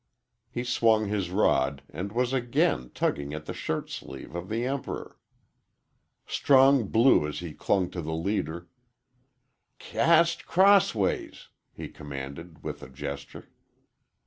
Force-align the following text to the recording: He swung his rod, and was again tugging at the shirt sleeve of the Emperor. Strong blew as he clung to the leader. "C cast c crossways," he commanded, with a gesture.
He 0.49 0.63
swung 0.63 1.05
his 1.09 1.29
rod, 1.29 1.83
and 1.87 2.11
was 2.11 2.33
again 2.33 2.89
tugging 2.91 3.35
at 3.35 3.45
the 3.45 3.53
shirt 3.53 3.87
sleeve 3.91 4.33
of 4.33 4.49
the 4.49 4.65
Emperor. 4.65 5.19
Strong 6.25 6.87
blew 6.87 7.27
as 7.27 7.37
he 7.37 7.53
clung 7.53 7.87
to 7.91 8.01
the 8.01 8.11
leader. 8.15 8.67
"C 9.79 9.91
cast 9.93 10.39
c 10.39 10.43
crossways," 10.47 11.49
he 11.71 11.87
commanded, 11.87 12.63
with 12.63 12.81
a 12.81 12.89
gesture. 12.89 13.49